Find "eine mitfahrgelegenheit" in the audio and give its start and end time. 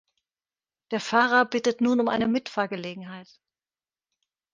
2.07-3.39